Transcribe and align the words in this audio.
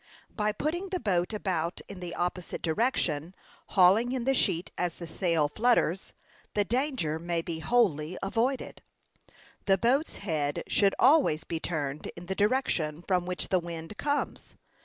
By 0.35 0.51
putting 0.51 0.89
the 0.89 0.99
boat 0.99 1.31
about 1.31 1.79
in 1.87 1.99
the 1.99 2.15
opposite 2.15 2.63
direction, 2.63 3.35
hauling 3.67 4.13
in 4.13 4.23
the 4.23 4.33
sheet 4.33 4.71
as 4.75 4.95
the 4.95 5.05
sail 5.05 5.47
flutters, 5.47 6.11
the 6.55 6.65
danger 6.65 7.19
may 7.19 7.43
be 7.43 7.59
wholly 7.59 8.17
avoided. 8.23 8.81
The 9.65 9.77
boat's 9.77 10.15
head 10.15 10.63
should 10.65 10.95
always 10.97 11.43
be 11.43 11.59
turned 11.59 12.07
in 12.15 12.25
the 12.25 12.33
direction 12.33 13.03
from 13.03 13.27
which 13.27 13.49
the 13.49 13.59
wind 13.59 13.95
comes. 13.99 14.55